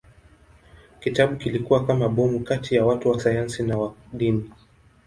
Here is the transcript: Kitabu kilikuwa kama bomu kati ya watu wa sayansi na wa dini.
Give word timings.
Kitabu 0.99 1.35
kilikuwa 1.35 1.85
kama 1.85 2.09
bomu 2.09 2.39
kati 2.39 2.75
ya 2.75 2.85
watu 2.85 3.09
wa 3.09 3.19
sayansi 3.19 3.63
na 3.63 3.77
wa 3.77 3.93
dini. 4.13 4.51